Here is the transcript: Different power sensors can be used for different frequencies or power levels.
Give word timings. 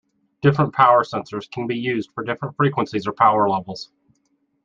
Different 0.41 0.73
power 0.73 1.03
sensors 1.03 1.47
can 1.51 1.67
be 1.67 1.77
used 1.77 2.09
for 2.15 2.23
different 2.23 2.55
frequencies 2.55 3.05
or 3.05 3.13
power 3.13 3.47
levels. 3.47 3.91